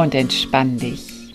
Und 0.00 0.14
entspann 0.14 0.78
dich. 0.78 1.34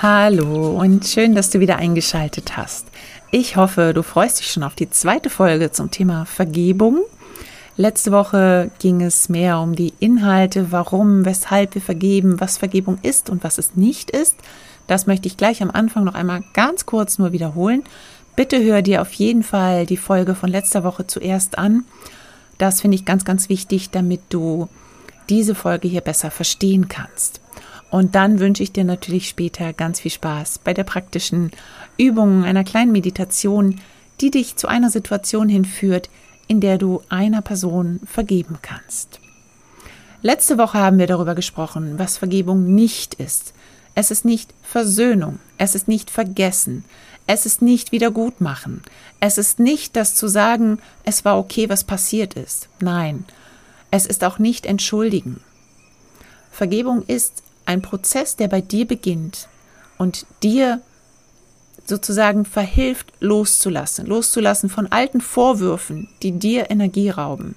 Hallo 0.00 0.78
und 0.78 1.04
schön, 1.04 1.34
dass 1.34 1.50
du 1.50 1.58
wieder 1.58 1.74
eingeschaltet 1.74 2.56
hast. 2.56 2.86
Ich 3.32 3.56
hoffe, 3.56 3.90
du 3.92 4.04
freust 4.04 4.38
dich 4.38 4.52
schon 4.52 4.62
auf 4.62 4.76
die 4.76 4.90
zweite 4.90 5.28
Folge 5.28 5.72
zum 5.72 5.90
Thema 5.90 6.24
Vergebung. 6.24 7.00
Letzte 7.76 8.12
Woche 8.12 8.70
ging 8.78 9.00
es 9.00 9.28
mehr 9.28 9.58
um 9.58 9.74
die 9.74 9.92
Inhalte, 9.98 10.70
warum, 10.70 11.24
weshalb 11.24 11.74
wir 11.74 11.82
vergeben, 11.82 12.40
was 12.40 12.58
Vergebung 12.58 12.98
ist 13.02 13.28
und 13.28 13.42
was 13.42 13.58
es 13.58 13.74
nicht 13.74 14.12
ist. 14.12 14.36
Das 14.86 15.08
möchte 15.08 15.26
ich 15.26 15.36
gleich 15.36 15.62
am 15.62 15.72
Anfang 15.72 16.04
noch 16.04 16.14
einmal 16.14 16.44
ganz 16.52 16.86
kurz 16.86 17.18
nur 17.18 17.32
wiederholen. 17.32 17.82
Bitte 18.36 18.62
hör 18.64 18.82
dir 18.82 19.00
auf 19.00 19.12
jeden 19.12 19.44
Fall 19.44 19.86
die 19.86 19.96
Folge 19.96 20.34
von 20.34 20.50
letzter 20.50 20.82
Woche 20.82 21.06
zuerst 21.06 21.56
an. 21.56 21.84
Das 22.58 22.80
finde 22.80 22.96
ich 22.96 23.04
ganz, 23.04 23.24
ganz 23.24 23.48
wichtig, 23.48 23.90
damit 23.90 24.20
du 24.28 24.68
diese 25.28 25.54
Folge 25.54 25.86
hier 25.86 26.00
besser 26.00 26.30
verstehen 26.32 26.88
kannst. 26.88 27.40
Und 27.90 28.16
dann 28.16 28.40
wünsche 28.40 28.64
ich 28.64 28.72
dir 28.72 28.82
natürlich 28.82 29.28
später 29.28 29.72
ganz 29.72 30.00
viel 30.00 30.10
Spaß 30.10 30.58
bei 30.58 30.74
der 30.74 30.82
praktischen 30.82 31.52
Übung 31.96 32.42
einer 32.42 32.64
kleinen 32.64 32.90
Meditation, 32.90 33.80
die 34.20 34.32
dich 34.32 34.56
zu 34.56 34.66
einer 34.66 34.90
Situation 34.90 35.48
hinführt, 35.48 36.10
in 36.48 36.60
der 36.60 36.76
du 36.76 37.02
einer 37.08 37.40
Person 37.40 38.00
vergeben 38.04 38.58
kannst. 38.62 39.20
Letzte 40.22 40.58
Woche 40.58 40.78
haben 40.78 40.98
wir 40.98 41.06
darüber 41.06 41.36
gesprochen, 41.36 41.98
was 41.98 42.18
Vergebung 42.18 42.74
nicht 42.74 43.14
ist. 43.14 43.54
Es 43.94 44.10
ist 44.10 44.24
nicht 44.24 44.52
Versöhnung, 44.62 45.38
es 45.58 45.76
ist 45.76 45.86
nicht 45.86 46.10
Vergessen, 46.10 46.84
es 47.26 47.46
ist 47.46 47.62
nicht 47.62 47.92
Wiedergutmachen, 47.92 48.82
es 49.20 49.38
ist 49.38 49.58
nicht 49.58 49.96
das 49.96 50.14
zu 50.14 50.28
sagen, 50.28 50.78
es 51.04 51.24
war 51.24 51.38
okay, 51.38 51.68
was 51.68 51.84
passiert 51.84 52.34
ist. 52.34 52.68
Nein, 52.80 53.24
es 53.90 54.06
ist 54.06 54.24
auch 54.24 54.38
nicht 54.38 54.66
Entschuldigen. 54.66 55.40
Vergebung 56.50 57.02
ist 57.06 57.42
ein 57.66 57.82
Prozess, 57.82 58.36
der 58.36 58.48
bei 58.48 58.60
dir 58.60 58.86
beginnt 58.86 59.48
und 59.98 60.26
dir 60.42 60.80
sozusagen 61.86 62.44
verhilft, 62.44 63.12
loszulassen, 63.20 64.06
loszulassen 64.06 64.68
von 64.68 64.90
alten 64.90 65.20
Vorwürfen, 65.20 66.08
die 66.22 66.32
dir 66.32 66.70
Energie 66.70 67.10
rauben, 67.10 67.54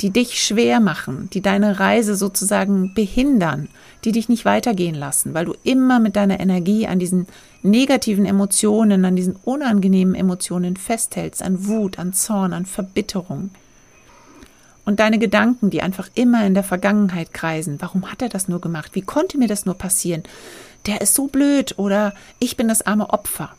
die 0.00 0.10
dich 0.10 0.42
schwer 0.42 0.80
machen, 0.80 1.28
die 1.32 1.40
deine 1.40 1.78
Reise 1.78 2.16
sozusagen 2.16 2.94
behindern, 2.94 3.68
die 4.04 4.12
dich 4.12 4.28
nicht 4.28 4.44
weitergehen 4.44 4.94
lassen, 4.94 5.34
weil 5.34 5.44
du 5.44 5.54
immer 5.62 6.00
mit 6.00 6.16
deiner 6.16 6.40
Energie 6.40 6.86
an 6.86 6.98
diesen 6.98 7.26
negativen 7.62 8.24
Emotionen, 8.24 9.04
an 9.04 9.16
diesen 9.16 9.36
unangenehmen 9.44 10.14
Emotionen 10.14 10.76
festhältst, 10.76 11.42
an 11.42 11.66
Wut, 11.66 11.98
an 11.98 12.12
Zorn, 12.12 12.52
an 12.52 12.66
Verbitterung. 12.66 13.50
Und 14.86 14.98
deine 14.98 15.18
Gedanken, 15.18 15.70
die 15.70 15.82
einfach 15.82 16.08
immer 16.14 16.46
in 16.46 16.54
der 16.54 16.64
Vergangenheit 16.64 17.34
kreisen. 17.34 17.76
Warum 17.80 18.10
hat 18.10 18.22
er 18.22 18.30
das 18.30 18.48
nur 18.48 18.60
gemacht? 18.60 18.92
Wie 18.94 19.02
konnte 19.02 19.38
mir 19.38 19.46
das 19.46 19.66
nur 19.66 19.74
passieren? 19.74 20.22
der 20.86 21.00
ist 21.00 21.14
so 21.14 21.26
blöd 21.26 21.78
oder 21.78 22.14
ich 22.38 22.56
bin 22.56 22.68
das 22.68 22.82
arme 22.82 23.10
Opfer. 23.10 23.50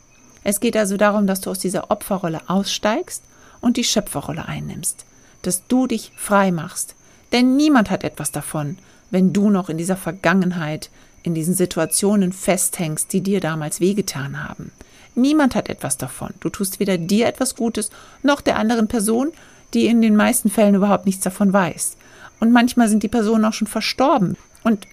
Es 0.44 0.60
geht 0.60 0.76
also 0.76 0.98
darum, 0.98 1.28
dass 1.28 1.42
du 1.42 1.52
aus 1.52 1.60
dieser 1.60 1.92
Opferrolle 1.92 2.42
aussteigst 2.48 3.24
und 3.60 3.78
die 3.78 3.84
Schöpferrolle 3.84 4.48
einnimmst, 4.48 5.06
dass 5.42 5.68
du 5.68 5.88
dich 5.88 6.12
frei 6.16 6.52
machst. 6.52 6.96
Denn 7.32 7.56
niemand 7.56 7.90
hat 7.90 8.04
etwas 8.04 8.32
davon, 8.32 8.78
wenn 9.10 9.34
du 9.34 9.50
noch 9.50 9.70
in 9.70 9.78
dieser 9.78 9.98
Vergangenheit, 9.98 10.90
in 11.24 11.34
diesen 11.34 11.54
Situationen 11.54 12.34
festhängst, 12.34 13.14
die 13.14 13.22
dir 13.22 13.40
damals 13.40 13.80
wehgetan 13.80 14.44
haben. 14.48 14.72
Niemand 15.16 15.56
hat 15.56 15.70
etwas 15.70 15.98
davon. 15.98 16.34
Du 16.40 16.50
tust 16.50 16.80
weder 16.80 16.98
dir 16.98 17.28
etwas 17.28 17.56
Gutes 17.56 17.90
noch 18.24 18.42
der 18.42 18.58
anderen 18.58 18.88
Person, 18.88 19.32
die 19.74 19.88
in 19.88 20.02
den 20.02 20.16
meisten 20.16 20.50
Fällen 20.50 20.76
überhaupt 20.76 21.06
nichts 21.06 21.24
davon 21.24 21.54
weiß. 21.54 21.98
Und 22.40 22.52
manchmal 22.52 22.88
sind 22.88 23.04
die 23.04 23.08
Personen 23.08 23.46
auch 23.46 23.54
schon 23.54 23.68
verstorben. 23.68 24.38
Und 24.64 24.88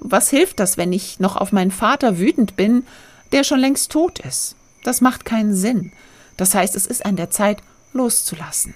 was 0.00 0.30
hilft 0.30 0.60
das, 0.60 0.76
wenn 0.76 0.92
ich 0.92 1.20
noch 1.20 1.36
auf 1.36 1.52
meinen 1.52 1.70
Vater 1.70 2.18
wütend 2.18 2.56
bin, 2.56 2.84
der 3.32 3.44
schon 3.44 3.60
längst 3.60 3.92
tot 3.92 4.20
ist? 4.20 4.56
Das 4.84 5.00
macht 5.00 5.24
keinen 5.24 5.54
Sinn. 5.54 5.92
Das 6.36 6.54
heißt, 6.54 6.74
es 6.76 6.86
ist 6.86 7.04
an 7.04 7.16
der 7.16 7.30
Zeit, 7.30 7.58
loszulassen. 7.92 8.74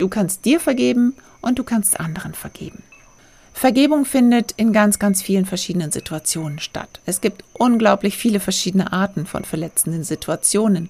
Du 0.00 0.08
kannst 0.08 0.46
dir 0.46 0.60
vergeben 0.60 1.14
und 1.42 1.58
du 1.58 1.62
kannst 1.62 2.00
anderen 2.00 2.32
vergeben. 2.32 2.82
Vergebung 3.52 4.06
findet 4.06 4.52
in 4.52 4.72
ganz, 4.72 4.98
ganz 4.98 5.20
vielen 5.20 5.44
verschiedenen 5.44 5.92
Situationen 5.92 6.58
statt. 6.58 7.00
Es 7.04 7.20
gibt 7.20 7.44
unglaublich 7.52 8.16
viele 8.16 8.40
verschiedene 8.40 8.94
Arten 8.94 9.26
von 9.26 9.44
verletzenden 9.44 10.02
Situationen 10.02 10.88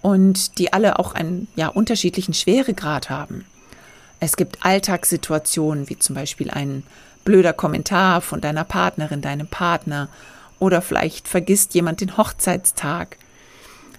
und 0.00 0.58
die 0.58 0.72
alle 0.72 1.00
auch 1.00 1.12
einen 1.12 1.48
ja, 1.56 1.66
unterschiedlichen 1.66 2.34
Schweregrad 2.34 3.10
haben. 3.10 3.44
Es 4.20 4.36
gibt 4.36 4.64
Alltagssituationen, 4.64 5.88
wie 5.88 5.98
zum 5.98 6.14
Beispiel 6.14 6.48
einen 6.52 6.84
blöder 7.24 7.52
Kommentar 7.52 8.20
von 8.20 8.40
deiner 8.40 8.62
Partnerin, 8.62 9.22
deinem 9.22 9.48
Partner 9.48 10.08
oder 10.60 10.82
vielleicht 10.82 11.26
vergisst 11.26 11.74
jemand 11.74 12.00
den 12.00 12.16
Hochzeitstag. 12.16 13.18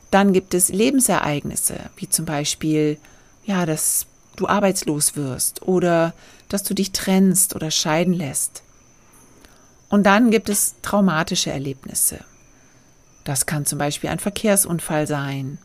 Dann 0.10 0.32
gibt 0.32 0.54
es 0.54 0.70
Lebensereignisse, 0.70 1.78
wie 1.98 2.08
zum 2.08 2.24
Beispiel, 2.24 2.98
ja, 3.44 3.66
dass 3.66 4.08
du 4.40 4.48
arbeitslos 4.48 5.16
wirst 5.16 5.62
oder 5.62 6.14
dass 6.50 6.64
du 6.64 6.74
dich 6.74 6.92
trennst 6.92 7.56
oder 7.56 7.72
scheiden 7.72 8.14
lässt. 8.14 8.64
Und 9.90 10.06
dann 10.06 10.32
gibt 10.32 10.50
es 10.50 10.76
traumatische 10.82 11.52
Erlebnisse. 11.52 12.20
Das 13.24 13.46
kann 13.46 13.66
zum 13.66 13.80
Beispiel 13.80 14.10
ein 14.10 14.20
Verkehrsunfall 14.20 15.08
sein. 15.08 15.58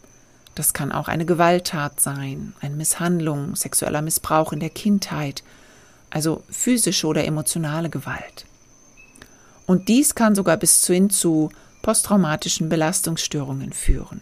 Das 0.55 0.75
kann 0.75 0.93
auch 0.93 1.09
eine 1.09 1.25
Gewalttat 1.25 2.00
sein, 2.00 2.55
eine 2.61 2.75
Misshandlung, 2.75 3.56
sexueller 3.56 4.03
Missbrauch 4.03 4.53
in 4.53 4.61
der 4.61 4.71
Kindheit 4.71 5.43
also 6.12 6.43
physische 6.50 7.06
oder 7.06 7.25
emotionale 7.25 7.91
Gewalt. 7.91 8.44
Und 9.66 9.88
dies 9.88 10.15
kann 10.15 10.34
sogar 10.34 10.56
bis 10.56 10.87
hin 10.87 11.09
zu 11.09 11.50
posttraumatischen 11.81 12.69
Belastungsstörungen 12.69 13.72
führen. 13.72 14.21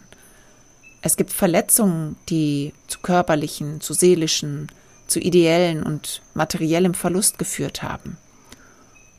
Es 1.01 1.17
gibt 1.17 1.31
Verletzungen, 1.31 2.15
die 2.29 2.73
zu 2.87 2.99
körperlichen, 2.99 3.81
zu 3.81 3.93
seelischen, 3.93 4.71
zu 5.07 5.19
ideellen 5.19 5.83
und 5.83 6.21
materiellem 6.33 6.93
Verlust 6.93 7.37
geführt 7.37 7.81
haben. 7.81 8.17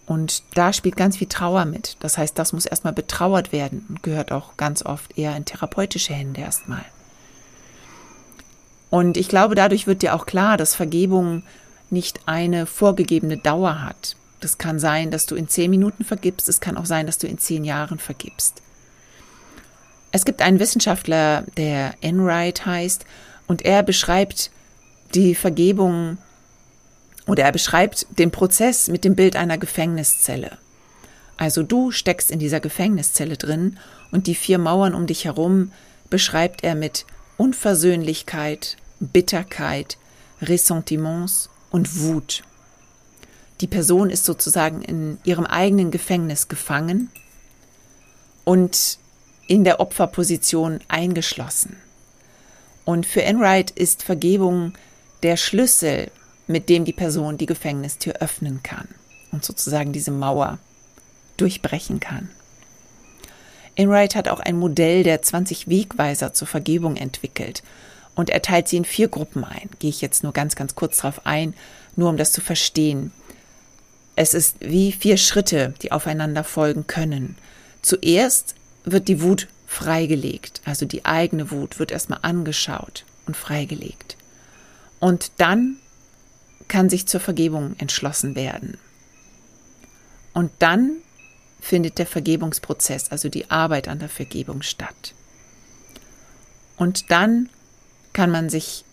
Und 0.06 0.42
da 0.54 0.72
spielt 0.72 0.96
ganz 0.96 1.16
viel 1.16 1.28
Trauer 1.28 1.64
mit. 1.64 1.96
Das 2.00 2.18
heißt, 2.18 2.38
das 2.38 2.52
muss 2.52 2.66
erstmal 2.66 2.92
betrauert 2.92 3.52
werden 3.52 3.86
und 3.88 4.02
gehört 4.02 4.32
auch 4.32 4.56
ganz 4.56 4.84
oft 4.84 5.16
eher 5.16 5.36
in 5.36 5.44
therapeutische 5.44 6.12
Hände 6.12 6.40
erstmal. 6.40 6.84
Und 8.90 9.16
ich 9.16 9.28
glaube, 9.28 9.54
dadurch 9.54 9.86
wird 9.86 10.02
dir 10.02 10.14
auch 10.14 10.26
klar, 10.26 10.56
dass 10.56 10.74
Vergebung 10.74 11.44
nicht 11.88 12.20
eine 12.26 12.66
vorgegebene 12.66 13.38
Dauer 13.38 13.82
hat. 13.82 14.16
Das 14.40 14.58
kann 14.58 14.78
sein, 14.78 15.10
dass 15.10 15.26
du 15.26 15.34
in 15.34 15.48
zehn 15.48 15.70
Minuten 15.70 16.04
vergibst, 16.04 16.48
es 16.48 16.60
kann 16.60 16.76
auch 16.76 16.86
sein, 16.86 17.06
dass 17.06 17.18
du 17.18 17.26
in 17.26 17.38
zehn 17.38 17.64
Jahren 17.64 17.98
vergibst. 17.98 18.60
Es 20.12 20.26
gibt 20.26 20.42
einen 20.42 20.60
Wissenschaftler, 20.60 21.44
der 21.56 21.94
Enright 22.02 22.66
heißt, 22.66 23.06
und 23.46 23.64
er 23.64 23.82
beschreibt 23.82 24.50
die 25.14 25.34
Vergebung 25.34 26.18
oder 27.26 27.44
er 27.44 27.52
beschreibt 27.52 28.06
den 28.18 28.30
Prozess 28.30 28.88
mit 28.88 29.04
dem 29.04 29.16
Bild 29.16 29.36
einer 29.36 29.58
Gefängniszelle. 29.58 30.58
Also 31.38 31.62
du 31.62 31.90
steckst 31.90 32.30
in 32.30 32.38
dieser 32.38 32.60
Gefängniszelle 32.60 33.36
drin 33.36 33.78
und 34.10 34.26
die 34.26 34.34
vier 34.34 34.58
Mauern 34.58 34.94
um 34.94 35.06
dich 35.06 35.24
herum 35.24 35.72
beschreibt 36.10 36.62
er 36.62 36.74
mit 36.74 37.06
Unversöhnlichkeit, 37.38 38.76
Bitterkeit, 39.00 39.96
Ressentiments 40.42 41.48
und 41.70 42.00
Wut. 42.00 42.42
Die 43.60 43.66
Person 43.66 44.10
ist 44.10 44.24
sozusagen 44.24 44.82
in 44.82 45.18
ihrem 45.24 45.46
eigenen 45.46 45.90
Gefängnis 45.90 46.48
gefangen 46.48 47.10
und 48.44 48.98
in 49.52 49.64
der 49.64 49.80
Opferposition 49.80 50.80
eingeschlossen. 50.88 51.76
Und 52.86 53.04
für 53.04 53.22
Enright 53.22 53.70
ist 53.70 54.02
Vergebung 54.02 54.72
der 55.22 55.36
Schlüssel, 55.36 56.10
mit 56.46 56.70
dem 56.70 56.86
die 56.86 56.94
Person 56.94 57.36
die 57.36 57.44
Gefängnistür 57.44 58.14
öffnen 58.14 58.62
kann 58.62 58.88
und 59.30 59.44
sozusagen 59.44 59.92
diese 59.92 60.10
Mauer 60.10 60.58
durchbrechen 61.36 62.00
kann. 62.00 62.30
Enright 63.76 64.14
hat 64.14 64.28
auch 64.28 64.40
ein 64.40 64.56
Modell 64.56 65.02
der 65.02 65.20
20 65.20 65.68
Wegweiser 65.68 66.32
zur 66.32 66.48
Vergebung 66.48 66.96
entwickelt. 66.96 67.62
Und 68.14 68.30
er 68.30 68.40
teilt 68.40 68.68
sie 68.68 68.78
in 68.78 68.86
vier 68.86 69.08
Gruppen 69.08 69.44
ein. 69.44 69.68
Gehe 69.80 69.90
ich 69.90 70.00
jetzt 70.00 70.22
nur 70.22 70.32
ganz, 70.32 70.56
ganz 70.56 70.74
kurz 70.74 70.96
drauf 70.96 71.26
ein, 71.26 71.52
nur 71.94 72.08
um 72.08 72.16
das 72.16 72.32
zu 72.32 72.40
verstehen. 72.40 73.12
Es 74.16 74.32
ist 74.32 74.56
wie 74.60 74.92
vier 74.92 75.18
Schritte, 75.18 75.74
die 75.82 75.92
aufeinander 75.92 76.42
folgen 76.42 76.86
können. 76.86 77.36
Zuerst 77.82 78.54
wird 78.84 79.08
die 79.08 79.22
Wut 79.22 79.48
freigelegt, 79.66 80.60
also 80.64 80.86
die 80.86 81.04
eigene 81.04 81.50
Wut 81.50 81.78
wird 81.78 81.92
erstmal 81.92 82.20
angeschaut 82.22 83.04
und 83.26 83.36
freigelegt. 83.36 84.16
Und 85.00 85.32
dann 85.38 85.76
kann 86.68 86.90
sich 86.90 87.06
zur 87.06 87.20
Vergebung 87.20 87.74
entschlossen 87.78 88.34
werden. 88.34 88.78
Und 90.32 90.50
dann 90.58 90.96
findet 91.60 91.98
der 91.98 92.06
Vergebungsprozess, 92.06 93.10
also 93.10 93.28
die 93.28 93.50
Arbeit 93.50 93.88
an 93.88 93.98
der 93.98 94.08
Vergebung 94.08 94.62
statt. 94.62 95.14
Und 96.76 97.10
dann 97.10 97.48
kann 98.12 98.30
man 98.30 98.48
sich 98.48 98.84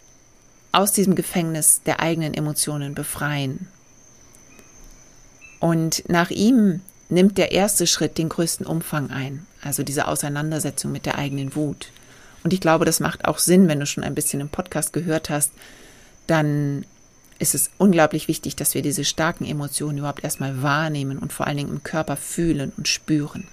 aus 0.72 0.92
diesem 0.92 1.16
Gefängnis 1.16 1.82
der 1.84 2.00
eigenen 2.00 2.34
Emotionen 2.34 2.94
befreien. 2.94 3.68
Und 5.60 6.08
nach 6.08 6.30
ihm 6.30 6.82
nimmt 7.10 7.38
der 7.38 7.52
erste 7.52 7.88
Schritt 7.88 8.18
den 8.18 8.30
größten 8.30 8.66
Umfang 8.66 9.10
ein, 9.10 9.46
also 9.62 9.84
diese 9.84 10.08
Auseinandersetzung 10.08 10.92
mit 10.92 11.06
der 11.06 11.18
eigenen 11.18 11.56
Wut. 11.56 11.92
Und 12.44 12.54
ich 12.54 12.62
glaube, 12.62 12.86
das 12.86 13.00
macht 13.00 13.26
auch 13.26 13.38
Sinn, 13.38 13.68
wenn 13.68 13.80
du 13.80 13.86
schon 13.86 14.04
ein 14.04 14.16
bisschen 14.16 14.40
im 14.40 14.50
Podcast 14.50 14.94
gehört 14.94 15.30
hast, 15.30 15.52
dann 16.28 16.86
ist 17.40 17.56
es 17.56 17.72
unglaublich 17.78 18.28
wichtig, 18.28 18.56
dass 18.56 18.74
wir 18.74 18.82
diese 18.82 19.06
starken 19.06 19.46
Emotionen 19.46 19.98
überhaupt 19.98 20.24
erstmal 20.24 20.62
wahrnehmen 20.62 21.18
und 21.18 21.34
vor 21.34 21.48
allen 21.48 21.58
Dingen 21.58 21.72
im 21.72 21.84
Körper 21.84 22.18
fühlen 22.18 22.72
und 22.78 22.88
spüren. 22.88 23.48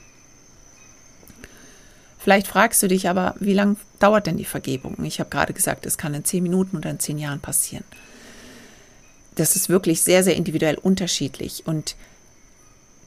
Vielleicht 2.18 2.48
fragst 2.48 2.82
du 2.82 2.88
dich 2.88 3.08
aber, 3.08 3.36
wie 3.38 3.54
lange 3.54 3.76
dauert 4.00 4.26
denn 4.26 4.36
die 4.36 4.44
Vergebung? 4.44 4.96
Ich 5.04 5.20
habe 5.20 5.30
gerade 5.30 5.52
gesagt, 5.52 5.86
es 5.86 5.96
kann 5.96 6.12
in 6.14 6.24
zehn 6.24 6.42
Minuten 6.42 6.76
oder 6.76 6.90
in 6.90 6.98
zehn 6.98 7.18
Jahren 7.18 7.38
passieren. 7.38 7.84
Das 9.36 9.54
ist 9.54 9.68
wirklich 9.68 10.02
sehr, 10.02 10.24
sehr 10.24 10.34
individuell 10.34 10.76
unterschiedlich 10.76 11.66
und 11.66 11.94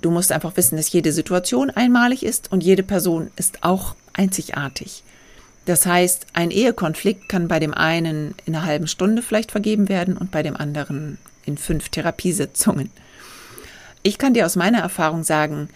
du 0.02 0.12
musst 0.12 0.32
einfach 0.32 0.56
wissen, 0.58 0.78
dass 0.78 0.92
jede 0.92 1.12
Situation 1.12 1.70
einmalig 1.70 2.24
ist 2.24 2.52
und 2.52 2.64
jede 2.64 2.84
Person 2.84 3.32
ist 3.36 3.64
auch 3.64 3.96
einzigartig. 4.14 5.04
Das 5.66 5.86
heißt, 5.86 6.28
ein 6.34 6.52
Ehekonflikt 6.52 7.30
kann 7.30 7.48
bei 7.48 7.60
dem 7.60 7.74
einen 7.74 8.34
in 8.46 8.56
einer 8.56 8.66
halben 8.66 8.88
Stunde 8.88 9.22
vielleicht 9.22 9.52
vergeben 9.52 9.90
werden 9.90 10.18
und 10.18 10.32
bei 10.32 10.42
dem 10.42 10.56
anderen 10.58 11.20
in 11.46 11.58
fünf 11.58 11.90
Therapiesitzungen. 11.90 12.90
Ich 14.02 14.18
kann 14.18 14.34
dir 14.34 14.46
aus 14.46 14.56
meiner 14.56 14.80
Erfahrung 14.80 15.24
sagen, 15.24 15.70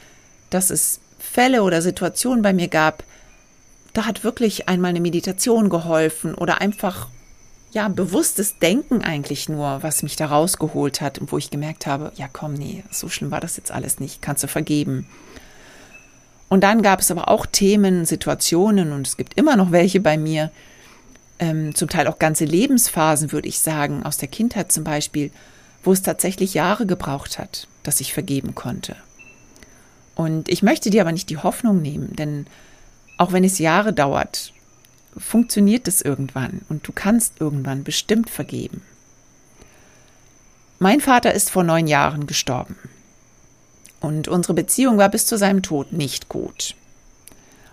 dass 0.50 0.70
es 0.70 1.00
Fälle 1.20 1.64
oder 1.64 1.82
Situationen 1.82 2.42
bei 2.42 2.54
mir 2.54 2.70
gab, 2.70 3.04
da 3.94 4.06
hat 4.06 4.24
wirklich 4.24 4.68
einmal 4.68 4.90
eine 4.90 5.02
Meditation 5.02 5.70
geholfen 5.70 6.34
oder 6.34 6.60
einfach 6.62 7.08
ja 7.74 7.88
bewusstes 7.88 8.60
Denken 8.60 9.02
eigentlich 9.02 9.50
nur, 9.50 9.82
was 9.82 10.04
mich 10.04 10.16
da 10.16 10.28
rausgeholt 10.28 11.02
hat 11.02 11.20
und 11.20 11.32
wo 11.32 11.38
ich 11.38 11.50
gemerkt 11.50 11.88
habe, 11.88 12.12
ja 12.16 12.28
komm, 12.32 12.54
nee, 12.54 12.84
so 12.92 13.10
schlimm 13.10 13.32
war 13.32 13.42
das 13.42 13.58
jetzt 13.58 13.72
alles 13.72 14.00
nicht, 14.00 14.22
kannst 14.22 14.44
du 14.44 14.48
vergeben. 14.48 15.08
Und 16.50 16.62
dann 16.64 16.84
gab 16.84 17.00
es 17.00 17.10
aber 17.10 17.30
auch 17.30 17.48
Themen, 17.48 18.06
Situationen 18.06 18.92
und 18.92 19.08
es 19.08 19.18
gibt 19.18 19.34
immer 19.36 19.56
noch 19.56 19.72
welche 19.72 20.00
bei 20.00 20.18
mir, 20.18 20.52
ähm, 21.40 21.74
zum 21.74 21.90
Teil 21.90 22.08
auch 22.08 22.20
ganze 22.20 22.46
Lebensphasen, 22.46 23.32
würde 23.32 23.48
ich 23.48 23.60
sagen, 23.60 24.04
aus 24.04 24.18
der 24.18 24.28
Kindheit 24.28 24.72
zum 24.72 24.84
Beispiel, 24.84 25.32
wo 25.84 25.92
es 25.92 26.04
tatsächlich 26.04 26.54
Jahre 26.54 26.86
gebraucht 26.86 27.40
hat, 27.40 27.68
dass 27.82 28.00
ich 28.00 28.14
vergeben 28.14 28.54
konnte. 28.54 28.96
Und 30.16 30.48
ich 30.48 30.62
möchte 30.62 30.92
dir 30.92 31.02
aber 31.02 31.12
nicht 31.12 31.30
die 31.30 31.38
Hoffnung 31.38 31.82
nehmen, 31.82 32.16
denn 32.16 32.46
auch 33.18 33.32
wenn 33.32 33.44
es 33.44 33.58
Jahre 33.58 33.94
dauert, 33.94 34.53
funktioniert 35.18 35.88
es 35.88 36.02
irgendwann 36.02 36.62
und 36.70 36.88
du 36.88 36.92
kannst 36.92 37.40
irgendwann 37.40 37.84
bestimmt 37.84 38.30
vergeben. 38.30 38.82
Mein 40.80 41.02
Vater 41.02 41.34
ist 41.34 41.50
vor 41.50 41.64
neun 41.64 41.88
Jahren 41.88 42.28
gestorben 42.28 42.76
und 44.00 44.28
unsere 44.28 44.54
Beziehung 44.54 44.98
war 44.98 45.10
bis 45.10 45.26
zu 45.26 45.38
seinem 45.38 45.62
Tod 45.64 45.94
nicht 45.94 46.30
gut. 46.30 46.76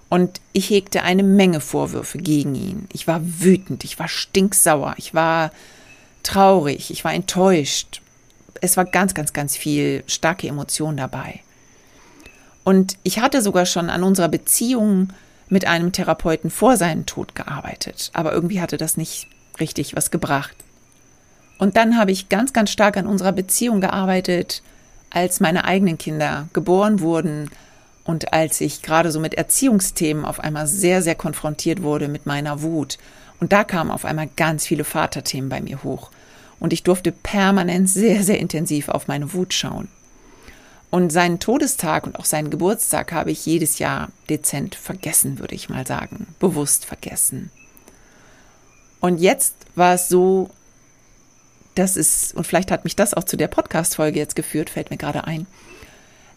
Und 0.08 0.40
ich 0.52 0.70
hegte 0.70 1.02
eine 1.02 1.22
Menge 1.22 1.60
Vorwürfe 1.60 2.18
gegen 2.18 2.54
ihn. 2.54 2.88
Ich 2.92 3.06
war 3.06 3.20
wütend, 3.22 3.84
ich 3.84 3.98
war 3.98 4.08
stinksauer, 4.08 4.94
ich 4.96 5.14
war 5.14 5.52
traurig, 6.22 6.90
ich 6.90 7.04
war 7.04 7.14
enttäuscht. 7.14 8.02
Es 8.60 8.76
war 8.76 8.84
ganz, 8.84 9.14
ganz, 9.14 9.32
ganz 9.32 9.56
viel 9.56 10.02
starke 10.06 10.48
Emotion 10.48 10.96
dabei. 10.96 11.40
Und 12.64 12.96
ich 13.02 13.20
hatte 13.20 13.40
sogar 13.40 13.66
schon 13.66 13.88
an 13.88 14.02
unserer 14.02 14.28
Beziehung 14.28 15.10
mit 15.50 15.66
einem 15.66 15.92
Therapeuten 15.92 16.50
vor 16.50 16.76
seinem 16.76 17.06
Tod 17.06 17.34
gearbeitet, 17.34 18.10
aber 18.14 18.32
irgendwie 18.32 18.60
hatte 18.60 18.76
das 18.76 18.96
nicht 18.96 19.28
richtig 19.58 19.94
was 19.94 20.10
gebracht. 20.10 20.54
Und 21.58 21.76
dann 21.76 21.98
habe 21.98 22.10
ich 22.10 22.30
ganz, 22.30 22.54
ganz 22.54 22.70
stark 22.70 22.96
an 22.96 23.06
unserer 23.06 23.32
Beziehung 23.32 23.82
gearbeitet, 23.82 24.62
als 25.10 25.40
meine 25.40 25.64
eigenen 25.64 25.98
Kinder 25.98 26.48
geboren 26.54 27.00
wurden 27.00 27.50
und 28.04 28.32
als 28.32 28.60
ich 28.60 28.80
gerade 28.80 29.12
so 29.12 29.20
mit 29.20 29.34
Erziehungsthemen 29.34 30.24
auf 30.24 30.40
einmal 30.40 30.66
sehr, 30.66 31.02
sehr 31.02 31.16
konfrontiert 31.16 31.82
wurde 31.82 32.08
mit 32.08 32.24
meiner 32.24 32.62
Wut. 32.62 32.96
Und 33.40 33.52
da 33.52 33.64
kamen 33.64 33.90
auf 33.90 34.04
einmal 34.04 34.28
ganz 34.36 34.66
viele 34.66 34.84
Vaterthemen 34.84 35.50
bei 35.50 35.60
mir 35.60 35.82
hoch. 35.82 36.10
Und 36.60 36.72
ich 36.72 36.82
durfte 36.82 37.12
permanent 37.12 37.88
sehr, 37.88 38.22
sehr 38.22 38.38
intensiv 38.38 38.88
auf 38.88 39.08
meine 39.08 39.32
Wut 39.32 39.52
schauen. 39.52 39.88
Und 40.90 41.10
seinen 41.10 41.38
Todestag 41.38 42.04
und 42.04 42.18
auch 42.18 42.24
seinen 42.24 42.50
Geburtstag 42.50 43.12
habe 43.12 43.30
ich 43.30 43.46
jedes 43.46 43.78
Jahr 43.78 44.10
dezent 44.28 44.74
vergessen, 44.74 45.38
würde 45.38 45.54
ich 45.54 45.68
mal 45.68 45.86
sagen, 45.86 46.26
bewusst 46.40 46.84
vergessen. 46.84 47.52
Und 48.98 49.18
jetzt 49.18 49.54
war 49.76 49.94
es 49.94 50.08
so, 50.08 50.50
dass 51.76 51.96
es, 51.96 52.32
und 52.32 52.46
vielleicht 52.46 52.72
hat 52.72 52.84
mich 52.84 52.96
das 52.96 53.14
auch 53.14 53.24
zu 53.24 53.36
der 53.36 53.48
Podcast-Folge 53.48 54.18
jetzt 54.18 54.34
geführt, 54.34 54.68
fällt 54.68 54.90
mir 54.90 54.96
gerade 54.96 55.24
ein. 55.24 55.46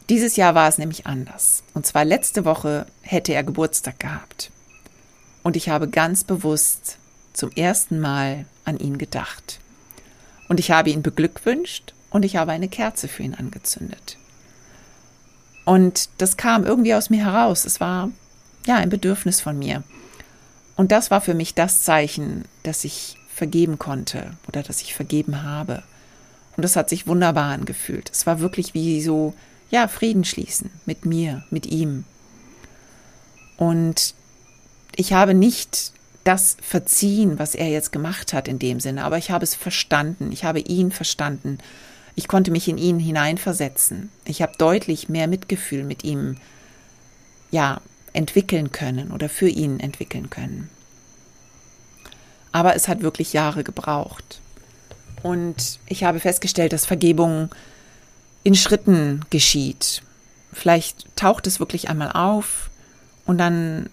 Dieses 0.09 0.35
Jahr 0.35 0.53
war 0.53 0.69
es 0.69 0.77
nämlich 0.77 1.07
anders. 1.07 1.63
Und 1.73 1.85
zwar 1.85 2.05
letzte 2.05 2.45
Woche 2.45 2.85
hätte 3.01 3.33
er 3.33 3.44
Geburtstag 3.44 4.00
gehabt. 4.00 4.51
Und 5.41 5.55
ich 5.55 5.69
habe 5.69 5.89
ganz 5.89 6.23
bewusst 6.23 6.97
zum 7.33 7.51
ersten 7.51 8.00
Mal 8.00 8.45
an 8.65 8.77
ihn 8.77 8.97
gedacht. 8.97 9.59
Und 10.47 10.59
ich 10.59 10.71
habe 10.71 10.91
ihn 10.91 11.01
beglückwünscht 11.01 11.94
und 12.11 12.23
ich 12.23 12.35
habe 12.35 12.51
eine 12.51 12.67
Kerze 12.67 13.07
für 13.07 13.23
ihn 13.23 13.33
angezündet. 13.33 14.17
Und 15.65 16.10
das 16.17 16.38
kam 16.38 16.65
irgendwie 16.65 16.93
aus 16.93 17.10
mir 17.10 17.24
heraus. 17.25 17.65
Es 17.65 17.79
war 17.79 18.10
ja 18.65 18.75
ein 18.75 18.89
Bedürfnis 18.89 19.41
von 19.41 19.58
mir. 19.58 19.84
Und 20.75 20.91
das 20.91 21.12
war 21.12 21.22
für 21.22 21.34
mich 21.34 21.53
das 21.53 21.84
Zeichen, 21.84 22.46
dass 22.63 22.84
ich 22.84 23.17
vergeben 23.34 23.79
konnte 23.79 24.32
oder 24.48 24.63
dass 24.63 24.82
ich 24.82 24.93
vergeben 24.96 25.43
habe. 25.43 25.84
Und 26.55 26.63
das 26.63 26.75
hat 26.75 26.89
sich 26.89 27.08
wunderbar 27.08 27.51
angefühlt. 27.51 28.10
Es 28.12 28.25
war 28.25 28.39
wirklich 28.39 28.74
wie 28.74 29.01
so, 29.01 29.34
ja, 29.70 29.88
Frieden 29.88 30.24
schließen 30.24 30.70
mit 30.86 31.05
mir, 31.05 31.43
mit 31.50 31.65
ihm. 31.65 32.05
Und 33.58 34.13
ich 34.96 35.13
habe 35.13 35.34
nicht 35.34 35.93
das 36.24 36.58
verziehen, 36.62 37.39
was 37.39 37.55
er 37.55 37.67
jetzt 37.70 37.91
gemacht 37.91 38.34
hat 38.34 38.48
in 38.48 38.60
dem 38.60 38.79
Sinne, 38.79 39.03
aber 39.03 39.17
ich 39.17 39.32
habe 39.32 39.43
es 39.43 39.55
verstanden. 39.55 40.32
Ich 40.32 40.43
habe 40.43 40.60
ihn 40.60 40.91
verstanden 40.91 41.58
ich 42.15 42.27
konnte 42.27 42.51
mich 42.51 42.67
in 42.67 42.77
ihn 42.77 43.00
hineinversetzen. 43.00 44.10
Ich 44.25 44.41
habe 44.41 44.53
deutlich 44.58 45.10
mehr 45.10 45.27
Mitgefühl 45.27 45.84
mit 45.84 46.03
ihm, 46.03 46.38
ja, 47.51 47.82
entwickeln 48.13 48.72
können 48.72 49.12
oder 49.12 49.29
für 49.29 49.50
ihn 49.50 49.79
entwickeln 49.79 50.29
können. 50.29 50.70
Aber 52.51 52.75
es 52.75 52.88
hat 52.88 53.01
wirklich 53.01 53.34
Jahre 53.34 53.63
gebraucht. 53.63 54.39
Und 55.24 55.79
ich 55.88 56.03
habe 56.03 56.20
festgestellt, 56.20 56.74
dass 56.74 56.86
Vergebung 56.86 57.50
in 58.43 58.53
Schritten 58.53 59.22
geschieht. 59.32 60.03
Vielleicht 60.51 61.15
taucht 61.15 61.48
es 61.48 61.60
wirklich 61.60 61.89
einmal 61.89 62.12
auf 62.12 62.70
und 63.25 63.39
dann 63.39 63.89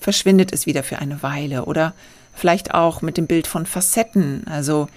verschwindet 0.00 0.52
es 0.52 0.66
wieder 0.66 0.84
für 0.84 1.00
eine 1.00 1.22
Weile. 1.22 1.64
Oder 1.64 1.94
vielleicht 2.34 2.74
auch 2.74 3.02
mit 3.02 3.16
dem 3.16 3.26
Bild 3.26 3.48
von 3.48 3.66
Facetten. 3.66 4.46
Also 4.46 4.88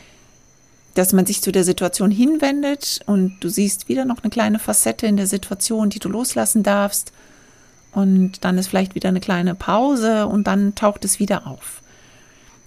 dass 0.93 1.13
man 1.13 1.25
sich 1.25 1.41
zu 1.41 1.51
der 1.51 1.63
Situation 1.63 2.11
hinwendet 2.11 2.99
und 3.05 3.37
du 3.39 3.49
siehst 3.49 3.87
wieder 3.87 4.05
noch 4.05 4.23
eine 4.23 4.29
kleine 4.29 4.59
Facette 4.59 5.07
in 5.07 5.17
der 5.17 5.27
Situation, 5.27 5.89
die 5.89 5.99
du 5.99 6.09
loslassen 6.09 6.63
darfst. 6.63 7.11
Und 7.93 8.43
dann 8.43 8.57
ist 8.57 8.67
vielleicht 8.67 8.95
wieder 8.95 9.09
eine 9.09 9.19
kleine 9.19 9.55
Pause 9.55 10.27
und 10.27 10.47
dann 10.47 10.75
taucht 10.75 11.05
es 11.05 11.19
wieder 11.19 11.47
auf. 11.47 11.81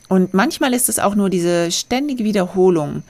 Und 0.08 0.34
manchmal 0.34 0.74
ist 0.74 0.88
es 0.88 0.98
auch 0.98 1.14
nur 1.14 1.30
diese 1.30 1.70
ständige 1.70 2.24
Wiederholung, 2.24 3.02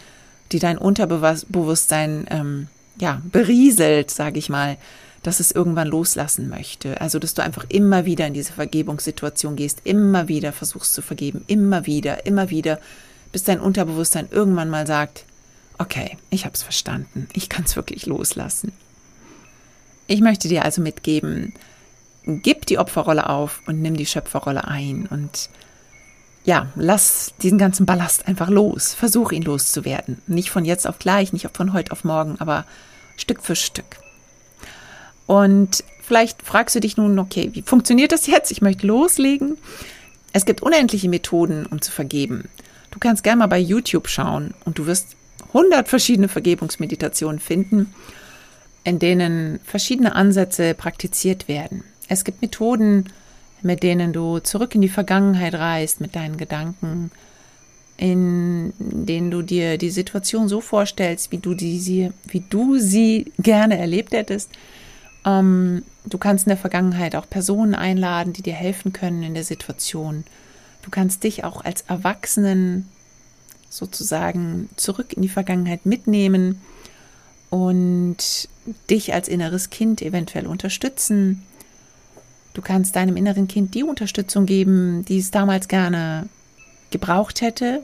die 0.53 0.59
dein 0.59 0.79
Unterbewusstsein 0.79 2.27
ähm, 2.31 2.69
ja 3.01 3.21
berieselt, 3.31 4.11
sage 4.11 4.39
ich 4.39 4.49
mal, 4.49 4.77
dass 5.23 5.41
es 5.41 5.51
irgendwann 5.51 5.89
loslassen 5.89 6.49
möchte. 6.49 7.01
Also 7.01 7.19
dass 7.19 7.35
du 7.35 7.43
einfach 7.43 7.65
immer 7.69 8.05
wieder 8.05 8.27
in 8.27 8.35
diese 8.35 8.53
Vergebungssituation 8.53 9.57
gehst, 9.57 9.81
immer 9.85 10.29
wieder 10.29 10.53
versuchst 10.53 10.95
zu 10.95 11.03
vergeben, 11.03 11.43
immer 11.47 11.87
wieder, 11.87 12.27
immer 12.27 12.51
wieder 12.51 12.79
bis 13.35 13.43
dein 13.43 13.59
Unterbewusstsein 13.59 14.29
irgendwann 14.31 14.71
mal 14.71 14.87
sagt, 14.87 15.25
okay, 15.79 16.17
ich 16.31 16.45
habe 16.45 16.55
es 16.55 16.63
verstanden, 16.63 17.27
ich 17.33 17.49
kann 17.49 17.65
es 17.65 17.75
wirklich 17.75 18.07
loslassen. 18.07 18.73
Ich 20.07 20.21
möchte 20.21 20.47
dir 20.47 20.65
also 20.65 20.81
mitgeben, 20.81 21.53
gib 22.25 22.65
die 22.67 22.79
Opferrolle 22.79 23.29
auf 23.29 23.61
und 23.67 23.83
nimm 23.83 23.97
die 23.97 24.07
Schöpferrolle 24.07 24.69
ein 24.69 25.07
und 25.07 25.51
ja, 26.45 26.69
lass 26.77 27.33
diesen 27.43 27.59
ganzen 27.59 27.87
Ballast 27.87 28.29
einfach 28.29 28.51
los. 28.51 28.95
Versuch 28.95 29.33
ihn 29.33 29.43
loszuwerden. 29.43 30.23
Nicht 30.29 30.51
von 30.51 30.65
jetzt 30.65 30.87
auf 30.87 31.01
gleich, 31.01 31.33
nicht 31.33 31.49
von 31.55 31.73
heute 31.73 31.91
auf 31.91 32.05
morgen, 32.05 32.37
aber 32.39 32.65
Stück 33.17 33.43
für 33.43 33.57
Stück. 33.57 33.97
Und 35.27 35.83
vielleicht 36.03 36.41
fragst 36.43 36.77
du 36.77 36.81
dich 36.81 36.97
nun, 36.97 37.19
okay, 37.19 37.51
wie 37.53 37.63
funktioniert 37.63 38.13
das 38.13 38.29
jetzt? 38.29 38.53
Ich 38.53 38.63
möchte 38.63 38.87
loslegen. 38.87 39.59
Es 40.33 40.45
gibt 40.45 40.63
unendliche 40.63 41.09
Methoden, 41.09 41.67
um 41.67 41.83
zu 41.83 41.91
vergeben. 41.91 42.49
Du 42.95 43.01
kannst 43.01 43.25
gerne 43.25 43.41
mal 43.41 43.49
bei 43.49 43.59
YouTube 43.59 44.07
schauen 44.07 44.55
und 44.65 44.79
du 44.79 44.87
wirst 44.87 45.17
100 45.49 45.89
verschiedene 45.89 46.29
Vergebungsmeditationen 46.29 47.41
finden, 47.41 47.93
in 48.85 49.01
denen 49.01 49.59
verschiedene 49.65 50.15
Ansätze 50.15 50.75
praktiziert 50.75 51.49
werden. 51.49 51.83
Es 52.09 52.23
gibt 52.23 52.41
Methoden, 52.41 53.07
mit 53.63 53.83
denen 53.83 54.13
du 54.13 54.39
zurück 54.39 54.77
in 54.77 54.81
die 54.81 54.89
Vergangenheit 54.89 55.55
reist 55.55 56.01
mit 56.01 56.15
deinen 56.15 56.37
Gedanken, 56.37 57.11
in 57.97 58.73
denen 58.79 59.33
du 59.33 59.43
dir 59.43 59.77
die 59.77 59.91
Situation 59.91 60.47
so 60.47 60.61
vorstellst, 60.61 61.33
wie 61.33 61.39
du, 61.39 61.55
die, 61.55 62.13
wie 62.29 62.45
du 62.49 62.79
sie 62.79 63.33
gerne 63.41 63.77
erlebt 63.77 64.13
hättest. 64.13 64.51
Ähm, 65.27 65.83
du 66.05 66.19
kannst 66.19 66.47
in 66.47 66.51
der 66.51 66.59
Vergangenheit 66.59 67.17
auch 67.17 67.29
Personen 67.29 67.75
einladen, 67.75 68.33
die 68.33 68.43
dir 68.43 68.55
helfen 68.55 68.93
können 68.93 69.25
in 69.25 69.35
der 69.35 69.45
Situation. 69.45 70.23
Du 70.85 70.91
kannst 70.91 71.25
dich 71.25 71.45
auch 71.45 71.65
als 71.65 71.83
Erwachsenen 71.83 72.89
sozusagen 73.71 74.69
zurück 74.77 75.13
in 75.15 75.23
die 75.23 75.29
Vergangenheit 75.29 75.87
mitnehmen 75.87 76.61
und 77.51 78.49
dich 78.91 79.15
als 79.15 79.29
inneres 79.29 79.71
Kind 79.71 80.03
eventuell 80.03 80.47
unterstützen 80.47 81.43
Du 82.55 82.63
kannst 82.63 82.95
deinem 82.95 83.17
inneren 83.17 83.49
Kind 83.49 83.75
die 83.75 83.83
Unterstützung 83.83 84.47
geben, 84.47 85.05
die 85.05 85.19
es 85.19 85.33
damals 85.33 85.67
gerne 85.67 86.29
gebraucht 86.91 87.41
hätte. 87.41 87.83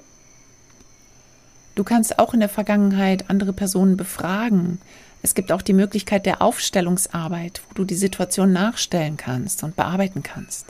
Du 1.75 1.83
kannst 1.83 2.21
auch 2.21 2.33
in 2.35 2.41
der 2.41 2.49
Vergangenheit 2.49 3.29
andere 3.29 3.53
Personen 3.53 3.97
befragen. 3.97 4.81
Es 5.23 5.35
gibt 5.35 5.51
auch 5.51 5.63
die 5.63 5.73
Möglichkeit 5.73 6.25
der 6.25 6.41
Aufstellungsarbeit, 6.41 7.63
wo 7.69 7.75
du 7.75 7.85
die 7.85 7.97
Situation 7.97 8.53
nachstellen 8.53 9.17
kannst 9.17 9.65
und 9.65 9.75
bearbeiten 9.75 10.23
kannst. 10.23 10.67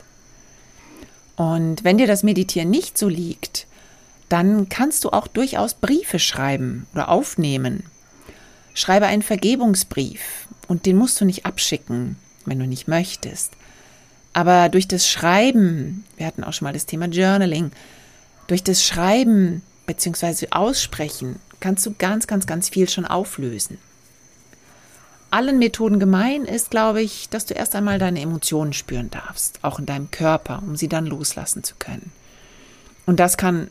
Und 1.41 1.83
wenn 1.83 1.97
dir 1.97 2.05
das 2.05 2.21
Meditieren 2.21 2.69
nicht 2.69 2.99
so 2.99 3.09
liegt, 3.09 3.65
dann 4.29 4.69
kannst 4.69 5.03
du 5.03 5.09
auch 5.09 5.25
durchaus 5.25 5.73
Briefe 5.73 6.19
schreiben 6.19 6.85
oder 6.93 7.09
aufnehmen. 7.09 7.81
Schreibe 8.75 9.07
einen 9.07 9.23
Vergebungsbrief 9.23 10.21
und 10.67 10.85
den 10.85 10.97
musst 10.97 11.19
du 11.19 11.25
nicht 11.25 11.47
abschicken, 11.47 12.17
wenn 12.45 12.59
du 12.59 12.67
nicht 12.67 12.87
möchtest. 12.87 13.53
Aber 14.33 14.69
durch 14.69 14.87
das 14.87 15.09
Schreiben, 15.09 16.05
wir 16.15 16.27
hatten 16.27 16.43
auch 16.43 16.53
schon 16.53 16.67
mal 16.67 16.73
das 16.73 16.85
Thema 16.85 17.07
Journaling, 17.07 17.71
durch 18.45 18.63
das 18.63 18.85
Schreiben 18.85 19.63
bzw. 19.87 20.49
Aussprechen 20.51 21.39
kannst 21.59 21.83
du 21.87 21.95
ganz, 21.97 22.27
ganz, 22.27 22.45
ganz 22.45 22.69
viel 22.69 22.87
schon 22.87 23.05
auflösen. 23.05 23.79
Allen 25.31 25.59
Methoden 25.59 25.99
gemein 25.99 26.43
ist, 26.43 26.71
glaube 26.71 27.01
ich, 27.01 27.29
dass 27.29 27.45
du 27.45 27.53
erst 27.53 27.73
einmal 27.73 27.99
deine 27.99 28.19
Emotionen 28.19 28.73
spüren 28.73 29.09
darfst, 29.09 29.59
auch 29.61 29.79
in 29.79 29.85
deinem 29.85 30.11
Körper, 30.11 30.61
um 30.61 30.75
sie 30.75 30.89
dann 30.89 31.05
loslassen 31.05 31.63
zu 31.63 31.75
können. 31.79 32.11
Und 33.05 33.19
das 33.19 33.37
kann, 33.37 33.69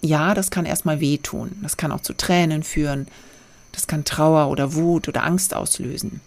ja, 0.00 0.32
das 0.32 0.52
kann 0.52 0.64
erstmal 0.64 1.00
wehtun. 1.00 1.58
Das 1.60 1.76
kann 1.76 1.90
auch 1.90 2.00
zu 2.00 2.14
Tränen 2.14 2.62
führen. 2.62 3.08
Das 3.72 3.88
kann 3.88 4.04
Trauer 4.04 4.48
oder 4.48 4.74
Wut 4.74 5.08
oder 5.08 5.24
Angst 5.24 5.54
auslösen. 5.54 6.20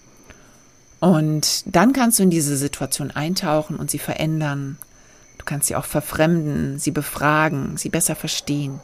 Und 0.99 1.63
dann 1.73 1.93
kannst 1.93 2.19
du 2.19 2.23
in 2.23 2.29
diese 2.29 2.57
Situation 2.57 3.11
eintauchen 3.11 3.77
und 3.77 3.89
sie 3.89 3.99
verändern. 3.99 4.77
Du 5.37 5.45
kannst 5.45 5.67
sie 5.67 5.75
auch 5.75 5.85
verfremden, 5.85 6.79
sie 6.79 6.91
befragen, 6.91 7.77
sie 7.77 7.89
besser 7.89 8.15
verstehen. 8.15 8.79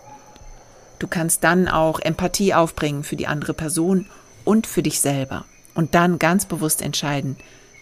Du 0.99 1.07
kannst 1.07 1.43
dann 1.43 1.67
auch 1.67 1.99
Empathie 1.99 2.53
aufbringen 2.53 3.03
für 3.03 3.15
die 3.15 3.27
andere 3.27 3.53
Person 3.53 4.05
und 4.45 4.67
für 4.67 4.83
dich 4.83 5.01
selber. 5.01 5.45
Und 5.81 5.95
dann 5.95 6.19
ganz 6.19 6.45
bewusst 6.45 6.83
entscheiden, 6.83 7.37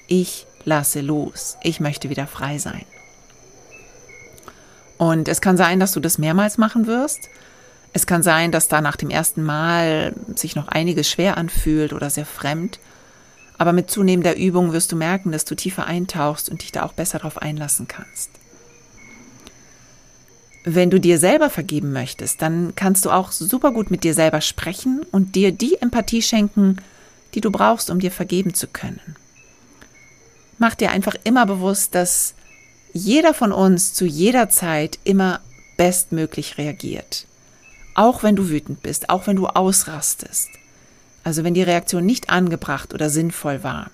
ich 0.08 0.48
lasse 0.64 1.02
los, 1.02 1.58
ich 1.64 1.82
möchte 1.82 2.10
wieder 2.10 2.28
frei 2.28 2.58
sein. 2.58 2.86
Und 4.98 5.28
es 5.28 5.42
kann 5.42 5.58
sein, 5.58 5.82
dass 5.82 5.92
du 5.92 6.00
das 6.00 6.18
mehrmals 6.18 6.58
machen 6.58 6.88
wirst. 6.88 7.28
Es 7.92 8.08
kann 8.08 8.24
sein, 8.24 8.54
dass 8.54 8.70
da 8.70 8.80
nach 8.80 8.96
dem 8.96 9.10
ersten 9.10 9.44
Mal 9.44 10.14
sich 10.34 10.56
noch 10.56 10.70
einiges 10.70 11.10
schwer 11.10 11.36
anfühlt 11.36 11.92
oder 11.92 12.10
sehr 12.10 12.26
fremd. 12.26 12.80
Aber 13.58 13.74
mit 13.74 13.92
zunehmender 13.92 14.38
Übung 14.38 14.72
wirst 14.72 14.94
du 14.94 14.96
merken, 14.96 15.34
dass 15.34 15.44
du 15.44 15.54
tiefer 15.54 15.86
eintauchst 15.86 16.50
und 16.50 16.62
dich 16.62 16.72
da 16.72 16.84
auch 16.84 16.94
besser 16.94 17.18
darauf 17.18 17.42
einlassen 17.42 17.90
kannst. 17.90 18.30
Wenn 20.64 20.90
du 20.90 21.02
dir 21.02 21.20
selber 21.20 21.50
vergeben 21.50 21.92
möchtest, 21.92 22.42
dann 22.42 22.76
kannst 22.78 23.04
du 23.04 23.12
auch 23.12 23.34
super 23.34 23.72
gut 23.72 23.92
mit 23.92 24.06
dir 24.06 24.14
selber 24.14 24.40
sprechen 24.40 25.06
und 25.12 25.36
dir 25.36 25.52
die 25.52 25.82
Empathie 25.82 26.22
schenken, 26.22 26.78
die 27.34 27.42
du 27.42 27.52
brauchst, 27.52 27.90
um 27.90 28.00
dir 28.00 28.12
vergeben 28.12 28.54
zu 28.54 28.68
können. 28.68 29.16
Mach 30.58 30.76
dir 30.76 30.92
einfach 30.92 31.16
immer 31.24 31.46
bewusst, 31.46 31.96
dass 31.96 32.34
jeder 32.94 33.34
von 33.34 33.52
uns 33.52 33.94
zu 33.94 34.06
jeder 34.06 34.50
Zeit 34.50 35.00
immer 35.04 35.42
bestmöglich 35.78 36.58
reagiert. 36.58 37.26
Auch 37.96 38.24
wenn 38.24 38.36
du 38.36 38.50
wütend 38.50 38.82
bist, 38.82 39.10
auch 39.10 39.28
wenn 39.28 39.36
du 39.36 39.48
ausrastest. 39.48 40.50
Also 41.24 41.44
wenn 41.44 41.54
die 41.54 41.64
Reaktion 41.64 42.06
nicht 42.06 42.30
angebracht 42.30 42.94
oder 42.94 43.10
sinnvoll 43.10 43.64
war. 43.64 43.92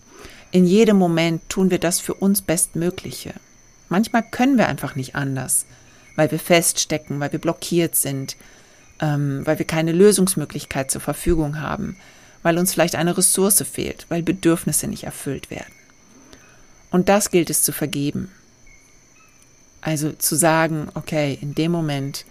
In 0.52 0.66
jedem 0.66 0.98
Moment 0.98 1.48
tun 1.50 1.70
wir 1.70 1.80
das 1.80 2.00
für 2.00 2.14
uns 2.14 2.42
Bestmögliche. 2.42 3.34
Manchmal 3.90 4.24
können 4.24 4.58
wir 4.58 4.68
einfach 4.68 4.96
nicht 4.96 5.16
anders, 5.16 5.66
weil 6.16 6.32
wir 6.32 6.40
feststecken, 6.40 7.20
weil 7.20 7.32
wir 7.32 7.40
blockiert 7.40 7.96
sind, 7.96 8.36
ähm, 9.02 9.46
weil 9.46 9.60
wir 9.60 9.66
keine 9.66 9.92
Lösungsmöglichkeit 9.92 10.90
zur 10.90 11.02
Verfügung 11.02 11.60
haben, 11.60 11.98
weil 12.46 12.58
uns 12.58 12.72
vielleicht 12.72 12.96
eine 12.96 13.18
Ressource 13.18 13.64
fehlt, 13.64 14.06
weil 14.10 14.22
Bedürfnisse 14.22 14.88
nicht 14.88 15.04
erfüllt 15.04 15.50
werden. 15.50 15.74
Und 16.92 17.10
das 17.10 17.32
gilt 17.32 17.50
es 17.50 17.64
zu 17.64 17.74
vergeben. 17.74 18.32
Also 19.82 20.12
zu 20.14 20.36
sagen, 20.36 20.90
okay, 20.94 21.38
in 21.42 21.56
dem 21.56 21.72
Moment 21.72 22.26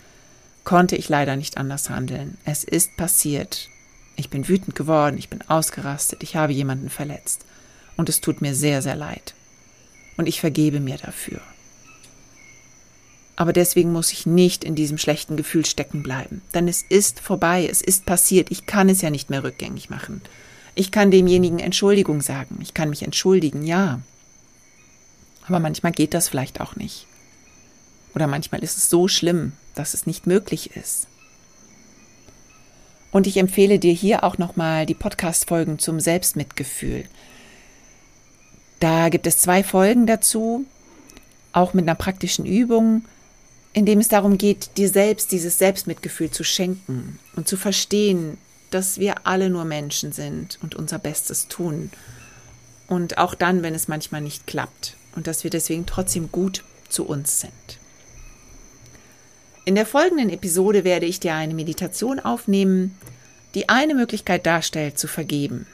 konnte 0.64 0.96
ich 0.96 1.08
leider 1.08 1.36
nicht 1.36 1.58
anders 1.58 1.90
handeln. 1.90 2.38
Es 2.44 2.64
ist 2.64 2.96
passiert 2.96 3.68
ich 4.16 4.30
bin 4.30 4.48
wütend 4.48 4.74
geworden, 4.74 5.18
ich 5.18 5.28
bin 5.28 5.42
ausgerastet, 5.42 6.22
ich 6.22 6.36
habe 6.36 6.52
jemanden 6.52 6.88
verletzt. 6.88 7.44
Und 7.96 8.08
es 8.08 8.20
tut 8.20 8.40
mir 8.40 8.54
sehr, 8.54 8.82
sehr 8.82 8.96
leid. 8.96 9.34
Und 10.16 10.28
ich 10.28 10.40
vergebe 10.40 10.80
mir 10.80 10.96
dafür. 10.96 11.40
Aber 13.36 13.52
deswegen 13.52 13.92
muss 13.92 14.12
ich 14.12 14.26
nicht 14.26 14.64
in 14.64 14.74
diesem 14.74 14.98
schlechten 14.98 15.36
Gefühl 15.36 15.66
stecken 15.66 16.02
bleiben. 16.02 16.42
Denn 16.54 16.68
es 16.68 16.82
ist 16.82 17.20
vorbei, 17.20 17.66
es 17.68 17.82
ist 17.82 18.06
passiert, 18.06 18.50
ich 18.50 18.66
kann 18.66 18.88
es 18.88 19.02
ja 19.02 19.10
nicht 19.10 19.30
mehr 19.30 19.42
rückgängig 19.42 19.90
machen. 19.90 20.22
Ich 20.76 20.90
kann 20.90 21.10
demjenigen 21.10 21.58
Entschuldigung 21.58 22.20
sagen, 22.20 22.58
ich 22.60 22.74
kann 22.74 22.90
mich 22.90 23.02
entschuldigen, 23.02 23.62
ja. 23.62 24.00
Aber 25.46 25.58
manchmal 25.58 25.92
geht 25.92 26.14
das 26.14 26.28
vielleicht 26.28 26.60
auch 26.60 26.76
nicht. 26.76 27.06
Oder 28.14 28.26
manchmal 28.26 28.62
ist 28.62 28.76
es 28.76 28.88
so 28.88 29.08
schlimm, 29.08 29.52
dass 29.74 29.94
es 29.94 30.06
nicht 30.06 30.26
möglich 30.26 30.76
ist. 30.76 31.08
Und 33.10 33.26
ich 33.26 33.36
empfehle 33.36 33.78
dir 33.78 33.92
hier 33.92 34.24
auch 34.24 34.38
nochmal 34.38 34.86
die 34.86 34.94
Podcast-Folgen 34.94 35.78
zum 35.78 36.00
Selbstmitgefühl. 36.00 37.04
Da 38.80 39.08
gibt 39.08 39.26
es 39.26 39.38
zwei 39.38 39.62
Folgen 39.62 40.06
dazu, 40.06 40.64
auch 41.52 41.74
mit 41.74 41.84
einer 41.84 41.94
praktischen 41.94 42.44
Übung, 42.44 43.04
in 43.74 43.84
dem 43.84 43.98
es 43.98 44.08
darum 44.08 44.38
geht, 44.38 44.76
dir 44.78 44.88
selbst 44.88 45.32
dieses 45.32 45.58
Selbstmitgefühl 45.58 46.30
zu 46.30 46.44
schenken 46.44 47.18
und 47.34 47.48
zu 47.48 47.56
verstehen, 47.56 48.38
dass 48.70 48.98
wir 48.98 49.26
alle 49.26 49.50
nur 49.50 49.64
Menschen 49.64 50.12
sind 50.12 50.58
und 50.62 50.76
unser 50.76 50.98
Bestes 50.98 51.48
tun. 51.48 51.90
Und 52.86 53.18
auch 53.18 53.34
dann, 53.34 53.62
wenn 53.62 53.74
es 53.74 53.88
manchmal 53.88 54.20
nicht 54.20 54.46
klappt. 54.46 54.96
Und 55.16 55.26
dass 55.26 55.44
wir 55.44 55.50
deswegen 55.50 55.86
trotzdem 55.86 56.30
gut 56.30 56.64
zu 56.88 57.04
uns 57.04 57.40
sind. 57.40 57.52
In 59.64 59.74
der 59.74 59.86
folgenden 59.86 60.30
Episode 60.30 60.84
werde 60.84 61.06
ich 61.06 61.20
dir 61.20 61.34
eine 61.34 61.54
Meditation 61.54 62.20
aufnehmen, 62.20 62.96
die 63.54 63.68
eine 63.68 63.94
Möglichkeit 63.94 64.46
darstellt, 64.46 64.98
zu 64.98 65.08
vergeben. 65.08 65.66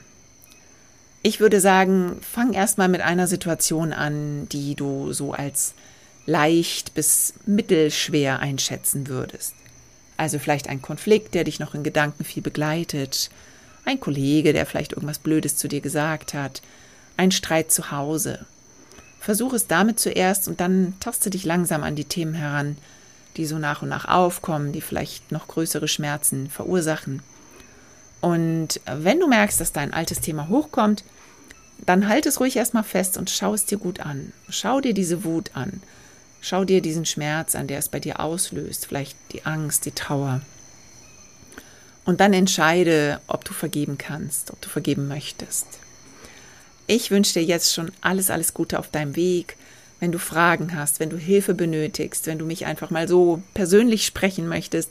Ich 1.23 1.41
würde 1.41 1.61
sagen, 1.61 2.19
fang 2.23 2.53
erstmal 2.55 2.89
mit 2.89 3.03
einer 3.03 3.27
Situation 3.27 3.93
an, 3.93 4.49
die 4.51 4.75
du 4.75 5.13
so 5.13 5.33
als 5.33 5.75
leicht 6.27 6.95
bis 6.95 7.35
mittelschwer 7.47 8.41
einschätzen 8.41 9.09
würdest. 9.09 9.55
Also 10.17 10.39
vielleicht 10.39 10.69
ein 10.69 10.83
Konflikt, 10.83 11.35
der 11.35 11.45
dich 11.45 11.61
noch 11.61 11.75
in 11.75 11.83
Gedanken 11.83 12.25
viel 12.25 12.43
begleitet, 12.43 13.31
ein 13.85 14.01
Kollege, 14.01 14.53
der 14.53 14.67
vielleicht 14.67 14.93
irgendwas 14.93 15.19
Blödes 15.19 15.57
zu 15.57 15.67
dir 15.67 15.81
gesagt 15.81 16.35
hat, 16.35 16.61
ein 17.17 17.31
Streit 17.31 17.73
zu 17.73 17.91
Hause. 17.91 18.45
Versuch 19.19 19.53
es 19.53 19.67
damit 19.67 19.99
zuerst 19.99 20.49
und 20.49 20.61
dann 20.61 20.95
taste 21.01 21.31
dich 21.31 21.45
langsam 21.45 21.83
an 21.83 21.97
die 21.97 22.05
Themen 22.05 22.35
heran, 22.35 22.77
die 23.37 23.47
so 23.47 23.59
nach 23.59 23.83
und 23.83 23.89
nach 23.89 24.07
aufkommen, 24.07 24.73
die 24.73 24.81
vielleicht 24.81 25.33
noch 25.33 25.49
größere 25.49 25.89
Schmerzen 25.89 26.51
verursachen. 26.51 27.23
Und 28.21 28.81
wenn 28.85 29.21
du 29.21 29.29
merkst, 29.29 29.61
dass 29.61 29.73
dein 29.73 29.93
altes 29.95 30.21
Thema 30.21 30.49
hochkommt, 30.49 31.05
dann 31.87 32.09
halt 32.09 32.27
es 32.27 32.41
ruhig 32.41 32.57
erstmal 32.57 32.85
fest 32.85 33.17
und 33.17 33.31
schau 33.31 33.55
es 33.55 33.65
dir 33.65 33.79
gut 33.79 34.01
an. 34.01 34.33
Schau 34.51 34.81
dir 34.81 34.95
diese 34.95 35.25
Wut 35.25 35.51
an. 35.55 35.83
Schau 36.41 36.65
dir 36.65 36.81
diesen 36.81 37.05
Schmerz 37.05 37.55
an, 37.55 37.67
der 37.67 37.79
es 37.79 37.89
bei 37.89 38.01
dir 38.01 38.21
auslöst, 38.21 38.87
vielleicht 38.87 39.17
die 39.33 39.45
Angst, 39.45 39.85
die 39.85 39.93
Trauer. 39.93 40.41
Und 42.05 42.21
dann 42.21 42.33
entscheide, 42.33 43.21
ob 43.27 43.45
du 43.45 43.53
vergeben 43.53 43.99
kannst, 43.99 44.51
ob 44.51 44.61
du 44.61 44.69
vergeben 44.69 45.07
möchtest. 45.07 45.67
Ich 46.87 47.11
wünsche 47.11 47.35
dir 47.35 47.45
jetzt 47.45 47.75
schon 47.75 47.93
alles, 48.01 48.31
alles 48.31 48.55
Gute 48.55 48.79
auf 48.79 48.89
deinem 48.89 49.17
Weg. 49.17 49.57
Wenn 50.01 50.13
du 50.13 50.19
Fragen 50.19 50.75
hast, 50.75 50.99
wenn 50.99 51.11
du 51.11 51.19
Hilfe 51.19 51.55
benötigst, 51.55 52.27
wenn 52.27 52.39
du 52.39 52.47
mich 52.47 52.65
einfach 52.65 52.91
mal 52.91 53.07
so 53.07 53.43
persönlich 53.53 54.07
sprechen 54.07 54.49
möchtest, 54.49 54.91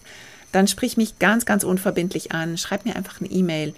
dann 0.51 0.67
sprich 0.67 0.97
mich 0.97 1.19
ganz, 1.19 1.45
ganz 1.45 1.63
unverbindlich 1.63 2.31
an. 2.31 2.57
Schreib 2.57 2.85
mir 2.85 2.95
einfach 2.95 3.19
eine 3.19 3.29
E-Mail 3.29 3.73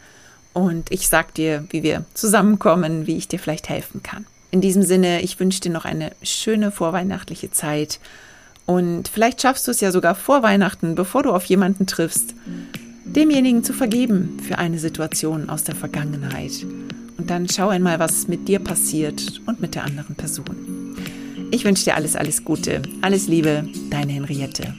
und 0.54 0.92
ich 0.92 1.08
sag 1.08 1.34
dir, 1.34 1.66
wie 1.70 1.84
wir 1.84 2.06
zusammenkommen, 2.14 3.08
wie 3.08 3.18
ich 3.18 3.30
dir 3.30 3.40
vielleicht 3.40 3.70
helfen 3.70 4.04
kann. 4.04 4.26
In 4.52 4.60
diesem 4.62 4.84
Sinne, 4.84 5.22
ich 5.22 5.40
wünsche 5.40 5.62
dir 5.62 5.72
noch 5.72 5.86
eine 5.86 6.12
schöne 6.22 6.72
vorweihnachtliche 6.72 7.52
Zeit 7.52 8.00
und 8.66 9.08
vielleicht 9.08 9.42
schaffst 9.42 9.68
du 9.68 9.72
es 9.72 9.82
ja 9.82 9.92
sogar 9.92 10.14
vor 10.14 10.44
Weihnachten, 10.44 10.96
bevor 10.96 11.24
du 11.24 11.32
auf 11.32 11.46
jemanden 11.46 11.88
triffst, 11.88 12.36
demjenigen 13.06 13.64
zu 13.64 13.74
vergeben 13.74 14.38
für 14.46 14.58
eine 14.58 14.78
Situation 14.78 15.50
aus 15.50 15.64
der 15.64 15.76
Vergangenheit. 15.76 16.66
Und 17.18 17.30
dann 17.30 17.50
schau 17.50 17.70
einmal, 17.70 18.00
was 18.00 18.28
mit 18.28 18.48
dir 18.48 18.60
passiert 18.60 19.42
und 19.46 19.62
mit 19.62 19.76
der 19.76 19.86
anderen 19.86 20.16
Person. 20.16 20.98
Ich 21.52 21.66
wünsche 21.66 21.86
dir 21.86 21.96
alles, 21.96 22.16
alles 22.16 22.44
Gute, 22.46 22.82
alles 23.02 23.28
Liebe, 23.28 23.68
deine 23.90 24.14
Henriette. 24.14 24.74